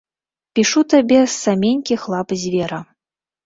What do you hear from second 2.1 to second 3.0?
лап звера.